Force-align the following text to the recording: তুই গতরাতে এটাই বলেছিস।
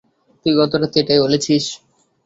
তুই 0.45 0.53
গতরাতে 0.59 0.97
এটাই 1.01 1.19
বলেছিস। 1.21 1.63